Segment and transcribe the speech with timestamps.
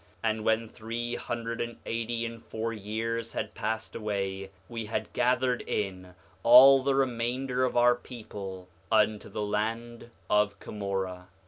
[0.23, 5.13] 6:5 And when three hundred and eighty and four years had passed away, we had
[5.13, 11.27] gathered in all the remainder of our people unto the land of Cumorah.